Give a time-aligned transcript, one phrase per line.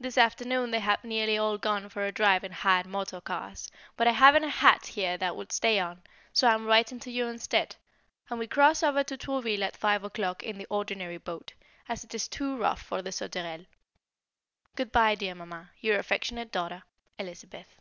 [0.00, 4.08] This afternoon they have nearly all gone for a drive in hired motor cars, but
[4.08, 7.28] I haven't a hat here that would stay on, so I am writing to you
[7.28, 7.76] instead,
[8.28, 11.54] and we cross over to Trouville at five o'clock in the ordinary boat,
[11.88, 13.66] as it is too rough for the Sauterelle.
[14.74, 16.82] Good bye, dear Mamma, your affectionate daughter,
[17.16, 17.80] Elizabeth.